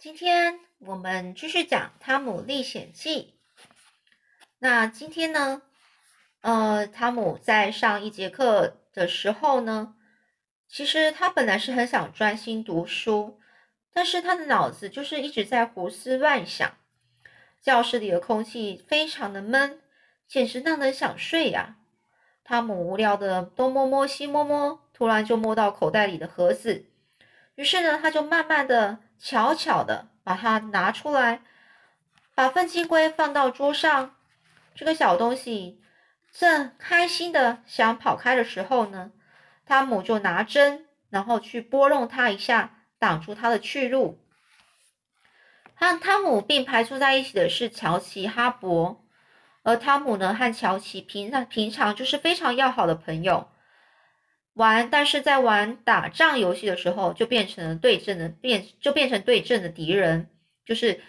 [0.00, 3.34] 今天我们继续讲《汤姆历险记》。
[4.58, 5.60] 那今天呢，
[6.40, 9.94] 呃，汤姆在上一节课的时候呢，
[10.66, 13.38] 其实他本来是很想专心读书，
[13.92, 16.78] 但是他的脑子就是一直在胡思乱想。
[17.60, 19.82] 教室里的空气非常的闷，
[20.26, 21.76] 简直让人想睡呀。
[22.42, 26.86] 汤姆无聊的东摸摸西摸摸，突然就摸到口袋里的盒子，
[27.56, 29.00] 于是呢，他就慢慢的。
[29.22, 31.42] 巧巧的把它拿出来，
[32.34, 34.16] 把粪金龟放到桌上。
[34.74, 35.82] 这个小东西
[36.32, 39.10] 正开心的想跑开的时候呢，
[39.66, 44.24] 汤姆就拿针，然后去拨弄它一下，挡住它的去路。
[45.74, 48.96] 和汤姆并排坐在一起的是乔奇哈勃，
[49.62, 53.49] 而汤姆呢和乔奇平常平常就是非常要好的朋友。
[54.54, 60.28] 玩，但是在玩打仗游戏的时候，就变成了对阵的变，就变成对阵的敌人，
[60.66, 61.00] 就是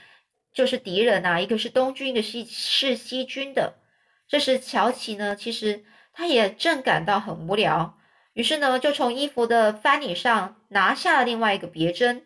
[0.54, 3.76] 就是敌人啊，一个是东军，一个是是西军的。
[4.28, 5.84] 这时乔奇呢，其实
[6.14, 7.98] 他也正感到很无聊，
[8.34, 12.26] 于是呢，就从衣服的翻领上拿下了另外一个别针，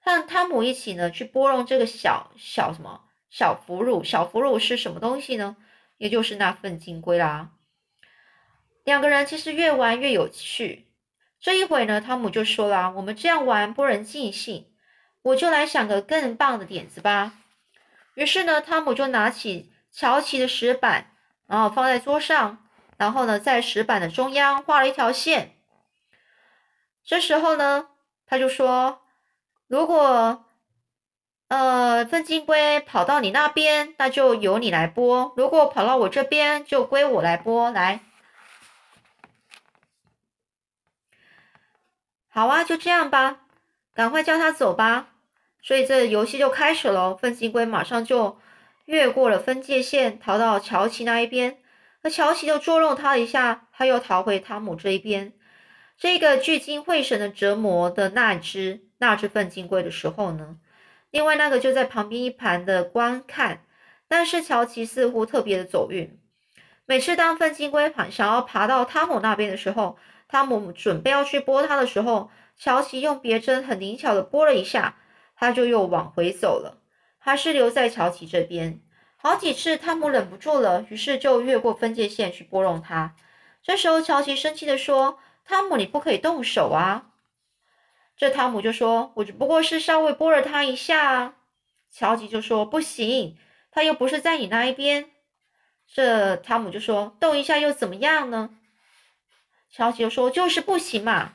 [0.00, 4.02] 和汤姆一起呢去拨弄这个小小什么小俘虏。
[4.02, 5.56] 小俘虏是什么东西呢？
[5.98, 7.50] 也就是那份金龟啦。
[8.86, 10.86] 两个人其实越玩越有趣。
[11.40, 14.72] 这一回呢，汤姆就说了：“我们这样玩不能尽兴，
[15.22, 17.32] 我就来想个更棒的点子吧。”
[18.14, 21.10] 于是呢，汤姆就拿起乔奇的石板，
[21.48, 22.64] 然后放在桌上，
[22.96, 25.56] 然后呢，在石板的中央画了一条线。
[27.04, 27.88] 这时候呢，
[28.24, 29.00] 他就说
[29.66, 30.44] ：“如果
[31.48, 37.72] 呃粪金龟跑到你那边，那就由你来拨；如果跑到我这边，就归我来拨。
[37.72, 37.98] 来。”
[42.36, 43.38] 好啊，就这样吧，
[43.94, 45.14] 赶快叫他走吧。
[45.62, 47.16] 所以这游戏就开始了。
[47.16, 48.38] 粪金龟马上就
[48.84, 51.56] 越过了分界线，逃到乔奇那一边。
[52.02, 55.32] 而乔奇就捉弄他一下，他又逃回汤姆这一边。
[55.96, 60.58] 这个聚精会神的折磨的那只那只粪金龟的时候呢，
[61.10, 63.62] 另外那个就在旁边一盘的观看。
[64.08, 66.20] 但是乔奇似乎特别的走运，
[66.84, 69.96] 每次当粪金龟想要爬到汤姆那边的时候。
[70.28, 74.96] 汤姆准备要去拨它的时候，乔奇用别针很灵巧的拨了一下，
[75.36, 76.82] 他就又往回走了。
[77.18, 78.80] 还是留在乔奇这边。
[79.16, 83.16] 好几次，汤姆忍不住了，于是就越过分界线去拨弄它。
[83.62, 87.10] 这时候，乔奇生气的说：“汤姆，你不可以动手啊！”
[88.16, 91.34] 这汤姆就说：“我只不过是稍微拨了它一下啊。”
[91.90, 93.36] 乔奇就说：“不行，
[93.72, 95.10] 他又不是在你那一边。”
[95.92, 98.50] 这汤姆就说：“动一下又怎么样呢？”
[99.76, 101.32] 乔奇就说：“就是不行嘛。”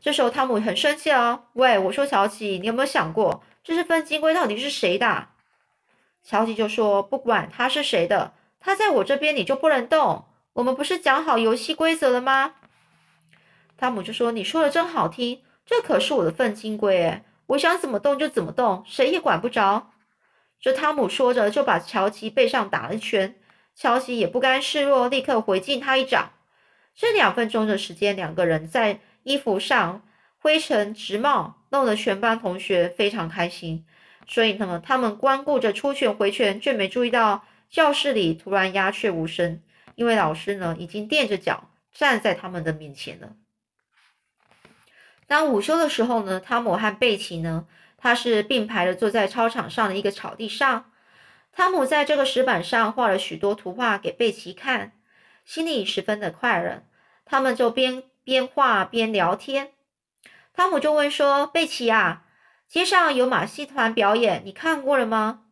[0.00, 1.46] 这时候汤姆很生气哦！
[1.54, 5.26] 喂，我说乔奇，你有没有想过，这是分金龟到底是谁的？
[6.22, 10.26] 乔奇就说：“不管他是谁的，他在我这边你就不能动。
[10.52, 12.54] 我们不是讲好游戏规则了吗？”
[13.76, 19.90] 汤姆就说：“你说的真好听，这可是我的粪金龟诶，我想怎么动就怎么动，谁也管不着。”
[20.62, 23.34] 这汤姆说着就把乔奇背上打了一拳，
[23.74, 26.30] 乔奇也不甘示弱，立刻回敬他一掌。
[26.96, 30.02] 这两分钟的时间，两个人在衣服上
[30.38, 33.84] 灰尘直冒，弄得全班同学非常开心。
[34.26, 39.62] 所以呢，他们光顾着出拳回拳，却没注意到教室里突然鸦雀无声，
[39.94, 43.36] 因为老师呢已经垫着脚站在他们的面前了。
[45.26, 47.66] 当午休的时候呢，汤姆和贝奇呢，
[47.98, 50.90] 他是并排的坐在操场上的一个草地上。
[51.52, 54.92] 汤姆在这个石板上画了许多图画给贝奇看。
[55.46, 56.82] 心里十分的快乐，
[57.24, 59.72] 他们就边边画边聊天。
[60.52, 62.24] 汤姆就问说：“贝奇啊，
[62.66, 65.44] 街上有马戏团表演，你看过了吗？”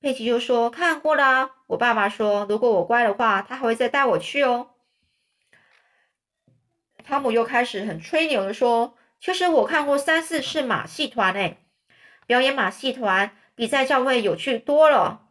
[0.00, 1.50] 贝奇就说：“看过了。
[1.66, 4.70] 我爸爸说，如果我乖的话，他还会再带我去哦。”
[7.04, 11.58] 汤姆又开始很吹牛的说：“其实我看过三四次马戏团，诶，
[12.24, 15.28] 表演马戏团比在教会有趣多了。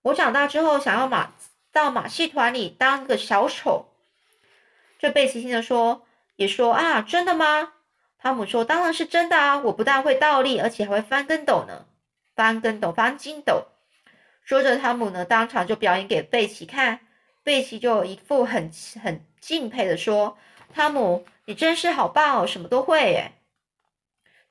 [0.00, 1.32] 我长大之后想要马。”
[1.72, 3.86] 到马戏团里当个小丑，
[4.98, 7.72] 这贝奇听着说，也说啊，真的吗？
[8.18, 9.58] 汤姆说，当然是真的啊！
[9.58, 11.86] 我不但会倒立，而且还会翻跟斗呢，
[12.36, 13.68] 翻跟斗，翻筋斗。
[14.44, 17.00] 说着，汤姆呢当场就表演给贝奇看，
[17.42, 18.70] 贝奇就一副很
[19.02, 20.36] 很敬佩的说
[20.74, 23.32] ：“汤姆，你真是好棒哦，什么都会耶。”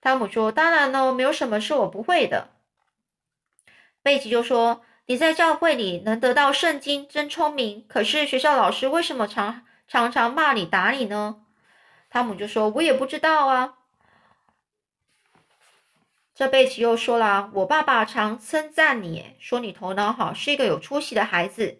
[0.01, 2.49] 汤姆说：“当然喽，没有什么是我不会的。”
[4.01, 4.83] 贝奇就说。
[5.11, 7.85] 你在教会里能得到圣经，真聪明。
[7.89, 11.41] 可是学校老师为什么常常常骂你、打你呢？
[12.09, 13.73] 汤姆就说：“我也不知道啊。”
[16.33, 21.79] 这贝奇又说了：“我爸爸常称赞你，说你头脑好，是一个有出息的孩子。”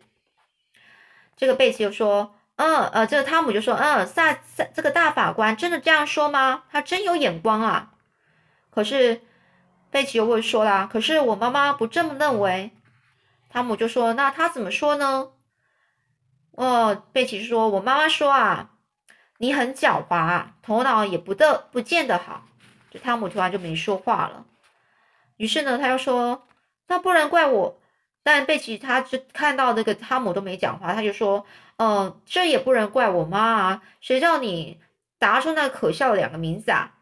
[1.37, 6.63] 这个贝奇又说：“嗯，呃，这个汤姆就说：嗯，萨萨这个大法官真的这样说吗？
[6.69, 7.93] 他真有眼光啊。”
[8.69, 9.21] 可是
[9.89, 12.71] 贝奇又会说啦：“可是我妈妈不这么认为。”
[13.51, 15.31] 汤姆就说：“那他怎么说呢？”
[16.55, 18.71] 哦，贝奇说：“我妈妈说啊，
[19.39, 22.45] 你很狡猾，头脑也不得不见得好。”
[22.89, 24.45] 这汤姆突然就没说话了。
[25.37, 26.47] 于是呢，他又说
[26.87, 27.77] ：“那不能怪我。”
[28.23, 31.45] 但贝奇他就看到那个汤姆都没讲话，他就说
[31.77, 34.79] ：“嗯，这也不能怪我妈啊，谁叫你
[35.17, 36.93] 答出那可笑的两个名字啊？”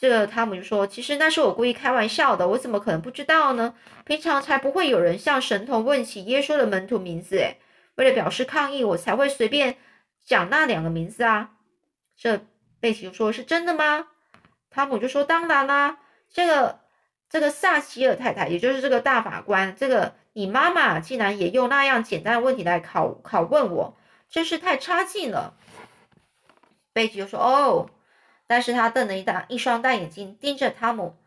[0.00, 3.74] 这个汤姆就说：“其实那是我故意开玩笑的，我怎么可能不知道呢？
[4.04, 7.58] 平常才不会有人向神童问起耶稣的门徒名字，诶，
[7.96, 9.76] 为了表示抗议，我才会随便
[10.24, 11.50] 讲那两个名字啊。”
[12.16, 12.46] 这
[12.78, 14.06] 贝奇就说：“是真的吗？”
[14.70, 15.98] 汤姆就说：“当然啦，
[16.32, 16.78] 这个
[17.28, 23.96] 这个萨希尔太太，也就是这个大法官，这个你妈妈竟然也用那样简单的问题来考考问我，
[24.30, 25.54] 真是太差劲了。”
[26.94, 27.90] 贝奇就说：“哦。”
[28.48, 31.18] 但是他瞪了一大一双大眼睛盯着汤姆，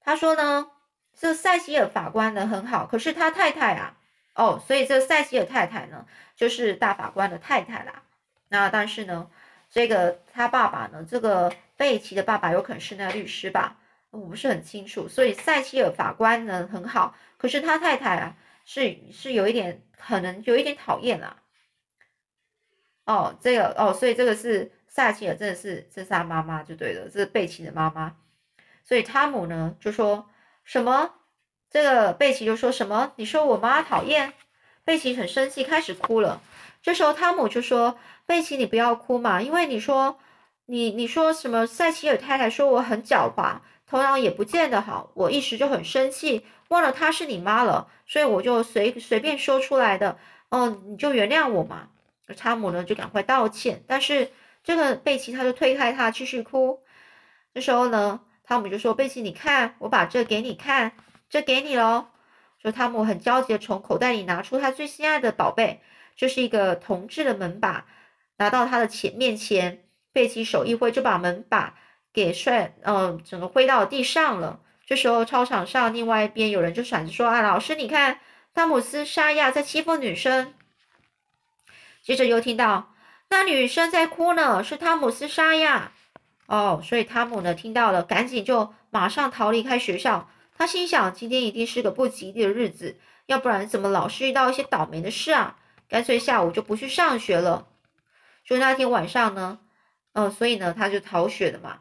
[0.00, 0.68] 他说呢，
[1.14, 3.96] 这塞西尔法官呢很好，可是他太太啊，
[4.34, 6.04] 哦，所以这塞西尔太太呢
[6.34, 8.02] 就是大法官的太太啦。
[8.48, 9.30] 那但是呢，
[9.70, 13.78] 这个他爸爸呢，这个贝奇的爸爸有可能是那律师吧，
[14.10, 15.06] 我不是很清楚。
[15.06, 21.36] 所以塞西尔法官呢很好，可是他太太啊是是有一点可能有一点讨厌啦。
[23.04, 24.72] 哦，这个哦，所以这个是。
[24.94, 28.14] 塞奇尔真的是，这是他妈妈就对了，这是贝奇的妈妈。
[28.84, 30.30] 所以汤姆呢就说
[30.62, 31.10] 什么，
[31.68, 34.34] 这个贝奇就说什么，你说我妈讨厌，
[34.84, 36.40] 贝奇很生气，开始哭了。
[36.80, 40.16] 这时候汤姆就说，贝奇你不要哭嘛，因为你说
[40.66, 43.56] 你你说什么，塞奇尔太太说我很狡猾，
[43.88, 50.16] 头脑也不见得好，我一时就很生气，忘了她是你妈了，所以我就随随便说出来的。
[50.50, 51.88] 哦，你就原谅我嘛。
[52.36, 54.30] 汤姆呢就赶快道歉，但是。
[54.64, 56.82] 这个贝奇他就推开他，继续哭。
[57.52, 60.92] 这时候呢，汤姆就说：“贝奇，你看，我把这给你看，
[61.28, 62.06] 这给你喽。”
[62.62, 65.82] 说汤姆很焦急的从口袋里拿出他最心爱的宝贝，
[66.16, 67.84] 这是一个铜制的门把，
[68.38, 69.84] 拿到他的前面前，
[70.14, 71.74] 贝奇手一挥就把门把
[72.14, 74.60] 给摔，嗯，整个挥到地上了。
[74.86, 78.18] 这时候操场上另外一边有人就闪着说：“啊，老师，你看，
[78.54, 80.54] 汤姆斯沙亚在欺负女生。”
[82.02, 82.93] 接着又听到。
[83.34, 85.90] 那女生在哭呢，是汤姆斯沙亚。
[86.46, 90.30] 哦，所以汤姆呢听到了，赶紧就马上逃离开学校。
[90.56, 92.96] 他心想，今天一定是个不吉利的日子，
[93.26, 95.56] 要不然怎么老是遇到一些倒霉的事啊？
[95.88, 97.66] 干脆下午就不去上学了。
[98.44, 99.58] 就那天晚上呢，
[100.12, 101.80] 嗯，所以呢他就逃学了嘛。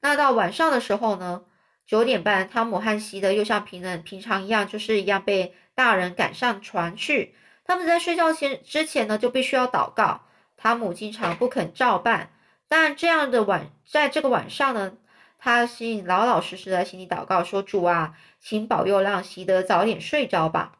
[0.00, 1.44] 那到晚上的时候呢，
[1.86, 7.36] 九点半，汤姆和西德又像平人平常一样，就是一样被大人赶上船去。
[7.64, 10.22] 他们在睡觉前之前呢，就必须要祷告。
[10.56, 12.30] 汤姆经常不肯照办，
[12.68, 14.96] 但这样的晚，在这个晚上呢，
[15.38, 20.78] 他心老老实实在心里祷告说：“主啊，请保佑，让席德早点睡着吧。”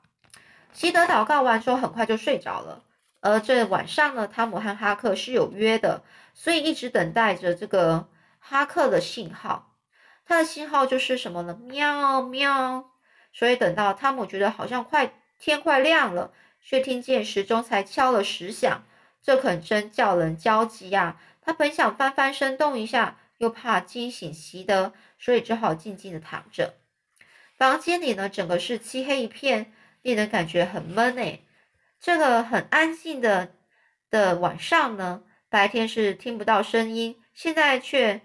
[0.72, 2.82] 席德祷告完之后，很快就睡着了。
[3.20, 6.02] 而这晚上呢，汤姆和哈克是有约的，
[6.34, 9.72] 所以一直等待着这个哈克的信号。
[10.26, 11.58] 他的信号就是什么呢？
[11.62, 12.90] 喵喵。
[13.32, 18.84] 所以等到汤姆觉得好像快天快亮了，却听见时钟才敲了十响。
[19.24, 21.18] 这可真叫人焦急呀！
[21.40, 26.74] 他本想翻翻身动一下，又怕惊醒席德，所以只好静静的躺着。
[27.56, 31.42] 房间里呢，整个是漆黑一片，令人感觉很闷诶。
[31.98, 33.54] 这个很安静的
[34.10, 38.20] 的晚上呢，白天是听不到声音，现在却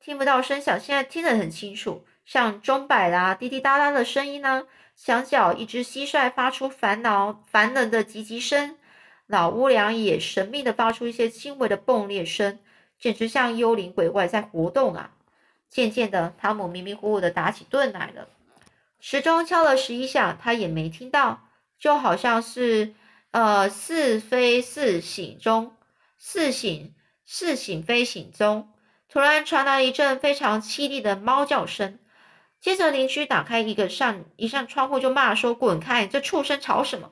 [0.00, 4.66] 听不到声响，现在听得很清楚，像钟摆啦、滴滴答答的声音呢。
[4.96, 8.78] 墙角一只蟋蟀发出烦恼、烦人的唧唧声。
[9.32, 12.58] 老屋梁也神秘的发出一些轻微的崩裂声，
[12.98, 15.12] 简直像幽灵鬼怪在活动啊！
[15.70, 18.28] 渐渐的，汤姆迷迷糊糊的打起盹来了。
[19.00, 21.48] 时钟敲了十一响，他也没听到，
[21.78, 22.92] 就好像是
[23.30, 25.74] 呃似非似醒中，
[26.18, 28.68] 似醒似醒非醒中。
[29.08, 31.98] 突然传来一阵非常凄厉的猫叫声，
[32.60, 37.10] 接着邻居打开一个扇一扇窗户就骂说：“滚开，这畜生吵什么？”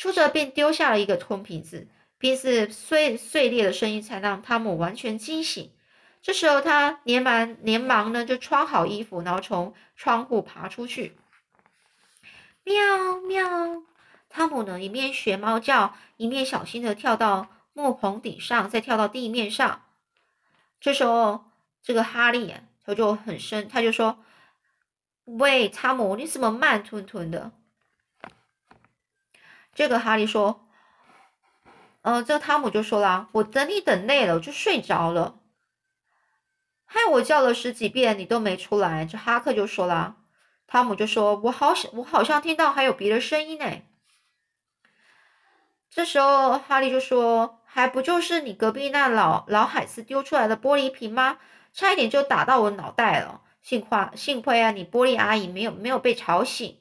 [0.00, 5.72] 说着，便丢下了一个空瓶子，瓶子碎碎裂的声音才让汤姆完全惊醒。
[6.22, 11.18] 这时候，他连忙连忙呢就穿好衣服，然后从窗户爬出去。
[12.64, 13.82] 喵喵！
[14.30, 19.82] 汤姆呢一面学猫叫，一面小心的跳到木棚顶上，再跳到地面上。
[20.80, 21.44] 这时候，
[21.82, 22.54] 这个哈利
[22.86, 24.24] 他就很生，他就说
[25.26, 27.52] ：“喂，汤姆，你怎么慢吞吞的？”
[29.80, 30.68] 这个哈利说
[32.04, 35.40] ：“呃，这个汤姆就说了，我等你等累了，我就睡着了。
[36.84, 40.16] 害我叫了十几遍，你都没出来。”这哈克就说了，
[40.66, 43.80] 汤姆就说：“我好像我好像听到还有别的声音呢。”
[45.88, 51.38] 这时候哈利就说：“还不就是你隔壁那老老海斯丢出来的玻璃瓶吗？
[51.72, 53.40] 差一点就打到我脑袋了。
[53.62, 56.76] 幸亏幸亏啊，你玻璃阿姨没有没有被吵醒。”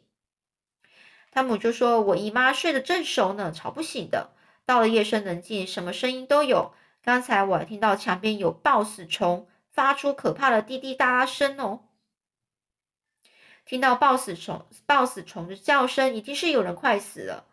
[1.31, 4.31] 汤姆就说：“我姨妈睡得正熟呢，吵不醒的。
[4.65, 6.73] 到了夜深人静，什么声音都有。
[7.03, 11.81] 刚才我还听到墙边有抱死虫发出可怕的滴滴答答声哦。
[13.65, 17.45] 听到抱死虫抱死虫的叫声，一定是有人快死了。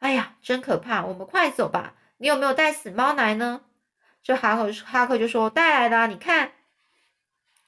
[0.00, 1.04] 哎呀，真可怕！
[1.06, 1.94] 我们快走吧。
[2.18, 3.62] 你有没有带死猫来呢？”
[4.22, 6.52] 这哈克哈克就说：“带来了，你看。”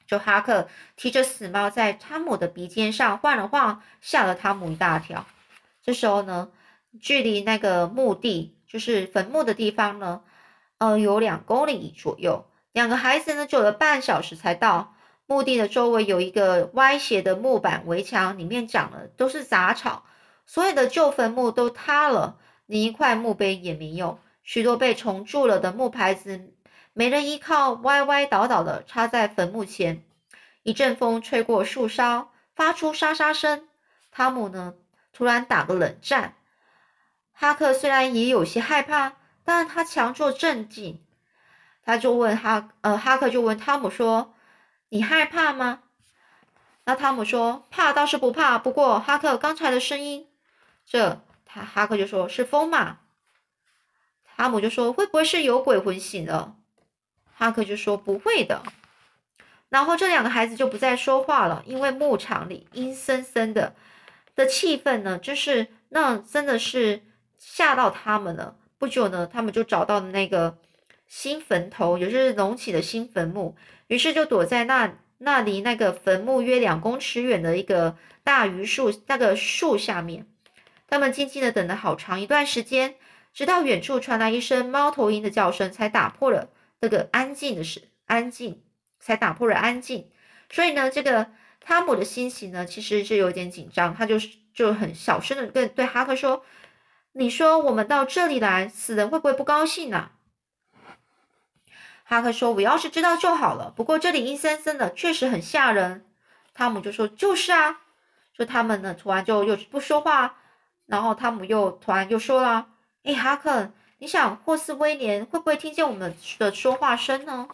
[0.09, 5.27] 就哈克提着死猫在汤姆的鼻尖上晃了晃，吓了汤姆一大跳。
[5.83, 6.49] 这时候呢，
[6.99, 10.23] 距离那个墓地，就是坟墓的地方呢，
[10.79, 12.47] 呃，有两公里左右。
[12.73, 14.95] 两个孩子呢，走了半小时才到
[15.27, 20.05] 墓地的周围，有一个歪斜的木板围墙，里面长的都是杂草，
[20.47, 24.19] 所有的旧坟墓都塌了，连一块墓碑也没有。
[24.43, 26.55] 许多被虫蛀了的木牌子。
[26.99, 30.03] 没人依靠，歪歪倒倒的插在坟墓前。
[30.65, 33.69] 一阵风吹过树梢，发出沙沙声。
[34.11, 34.75] 汤姆呢，
[35.13, 36.35] 突然打个冷战。
[37.33, 39.13] 哈克虽然也有些害怕，
[39.45, 41.01] 但他强作镇静。
[41.85, 44.35] 他就问哈，呃，哈克就问汤姆说
[44.91, 45.85] ：“你害怕吗？”
[46.83, 50.27] 那汤姆说：“怕倒是不怕，不过哈克刚才的声音，
[50.85, 52.99] 这他哈克就说是风嘛。”
[54.37, 56.57] 汤姆就说：“会不会是有鬼魂醒了？”
[57.39, 58.65] 哈克就说不会的，
[59.69, 63.77] 然后这两个孩子就不再说话了，因为牧场里阴森森的
[64.35, 67.03] 的气氛呢，就是那真的是
[67.39, 68.57] 吓到他们了。
[68.77, 70.59] 不久呢，他们就找到了那个
[71.07, 80.27] 新坟头，也就是隆起的新坟墓，于是就躲在那那离那个坟墓约两公尺远的一个大榆树那个树下面。
[80.89, 82.97] 他们静静的等了好长一段时间，
[83.33, 86.49] 直到远处传来一声猫头鹰的叫声，才打破了。
[86.81, 88.63] 这个安静的是安静，
[89.01, 90.11] 才打破了安静。
[90.49, 91.31] 所以呢，这个
[91.61, 93.95] 汤姆的心情呢，其实是有点紧张。
[93.95, 96.45] 他就是就很小声的跟对哈克说
[97.13, 100.11] ：“你说我们到这里来，死人会不会不高兴呢？”
[102.05, 103.71] 哈克说：“我要是知道就好了。
[103.77, 106.07] 不过这里阴森森的，确实很吓人。”
[106.55, 107.81] 汤姆就说：“就是啊。”
[108.33, 110.39] 说他们呢，突然就又不说话。
[110.87, 112.69] 然后汤姆又突然又说了
[113.03, 117.49] ：“哎，哈克。”你想霍斯威廉会不会听见我们的说话声呢？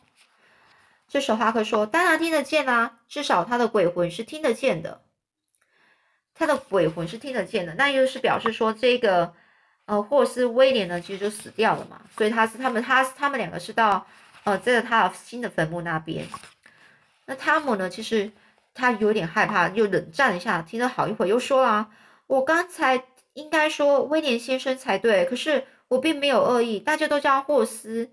[1.08, 5.00] 这时候哈克说：“当然听得见啦，至少他的鬼魂是听得见的。
[6.34, 9.32] 他的鬼魂是听得见的，那又是表示说这个
[9.86, 12.02] 呃霍斯威廉呢，其实就死掉了嘛。
[12.14, 14.06] 所以他是他们他他们两个是到
[14.42, 16.26] 呃在他新的坟墓那边。
[17.24, 18.30] 那汤姆呢，其实
[18.74, 21.88] 他有点害怕，又冷战一下，听了好一会又说了：
[22.26, 28.10] 我刚才应该说威廉先生才对，可是。”我并没有恶意，大家都叫霍斯。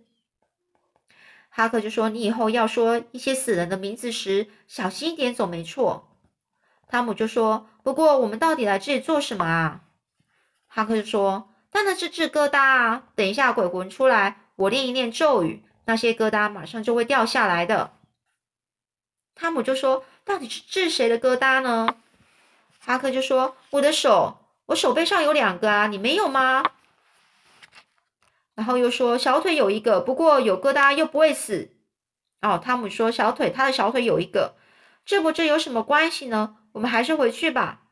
[1.50, 6.08] 哈克就说：“你以后要说一些死人的名字时，小心一点，总没错。”
[6.88, 9.82] 汤姆就说：“不过我们到底来这里做什么啊？”
[10.68, 13.04] 哈克就说：“当然是治疙瘩啊！
[13.16, 17.94] 等一下鬼魂出来，我念一念咒语，那些疙瘩马上就会掉下来的。”
[19.36, 21.96] 汤姆就说：“到底是治谁的疙瘩呢？”
[22.80, 24.38] 哈克就说：“我的手，
[24.68, 26.64] 我手背上有两个啊，你没有吗？”
[28.62, 31.74] 然后又说小腿有一个，不过有疙瘩又不会死。
[32.42, 34.56] 哦，汤姆说小腿，他的小腿有一个，
[35.04, 36.58] 这不这有什么关系呢？
[36.74, 37.88] 我们还是回去吧。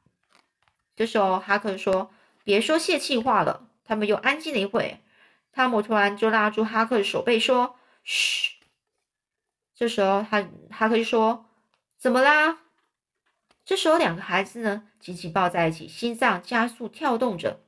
[0.96, 2.12] 这时候哈克说
[2.46, 5.02] ：“别说泄气话了。”他们又安静了一会。
[5.52, 8.60] 汤姆突然就拉住哈克的手背说：“嘘。”
[9.74, 11.50] 这时候他哈克就说
[11.98, 12.60] ：“怎么啦？”
[13.66, 17.60] 这时候两个孩子呢紧紧抱在一起，心脏加速跳动着。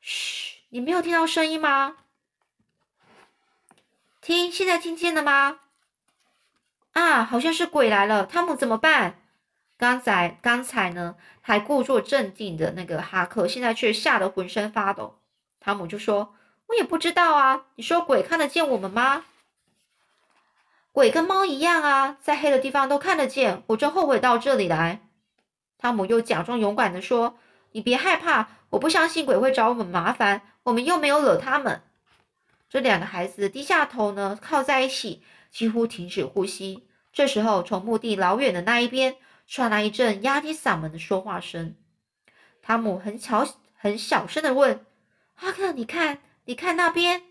[0.00, 0.61] 嘘。
[0.74, 1.96] 你没有听到声音吗？
[4.22, 5.58] 听，现在听见了吗？
[6.92, 8.24] 啊，好像是鬼来了。
[8.24, 9.18] 汤姆怎么办？
[9.76, 15.18] 刚才刚才呢还故作镇定的那个哈克，现在却吓得浑身发抖。
[15.60, 16.34] 汤姆就说
[16.68, 17.66] ：“我也不知道啊。
[17.74, 19.26] 你说鬼看得见我们吗？
[20.90, 23.62] 鬼跟猫一样啊，在黑的地方都看得见。
[23.66, 25.02] 我真后悔到这里来。”
[25.76, 27.36] 汤姆又假装勇敢的说
[27.72, 31.82] ：“你别害怕，我不相信鬼会找我们麻烦。”我们又没有惹他们。
[32.68, 36.88] 这两个孩子低下头呢，靠在一起，几乎停止呼吸。
[37.12, 39.16] 这时候，从墓地老远的那一边
[39.48, 41.74] 传来一阵压低嗓门的说话声。
[42.62, 44.86] 汤姆很巧很小声的问
[45.34, 47.24] ：“哈克，你看，你看那边，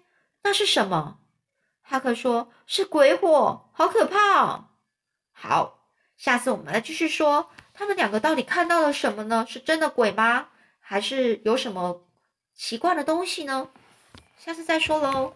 [0.44, 1.20] 那是什么？”
[1.82, 4.72] 哈克说：“是鬼火，好可怕！”
[5.32, 5.86] 好，
[6.18, 9.46] 下次我们来继续说，他们两个到底看到了什么呢？
[9.48, 10.50] 是真的鬼吗？
[10.92, 12.06] 还是有什么
[12.54, 13.70] 奇怪的东西呢？
[14.38, 15.34] 下次再说喽。